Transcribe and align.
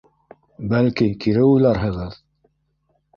Бәлки, 0.71 1.09
кире 1.25 1.43
уйларһығыҙ. 1.49 2.17